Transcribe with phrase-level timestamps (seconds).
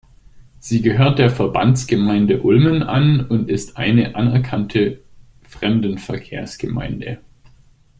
[0.57, 4.99] Sie gehört der Verbandsgemeinde Ulmen an und ist eine anerkannte
[5.43, 7.19] Fremdenverkehrsgemeinde.